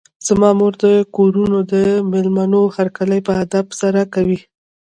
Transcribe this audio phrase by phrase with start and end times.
[0.27, 1.75] زما مور د کورونو د
[2.11, 4.39] مېلمنو هرکلی په ادب سره کوي.